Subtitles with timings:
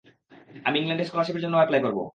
[0.65, 2.03] আমি ইংল্যান্ডে স্কলারশিপের জন্যও অ্যাপ্লাই করবো।